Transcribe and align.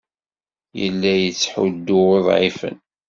Yella 0.79 1.11
yettḥuddu 1.17 1.99
uḍɛifen. 2.15 2.77